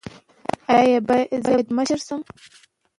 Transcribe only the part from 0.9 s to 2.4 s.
زه باید مشر شم؟